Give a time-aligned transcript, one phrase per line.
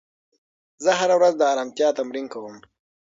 [0.83, 2.55] زه هره ورځ د ارامتیا تمرین کوم.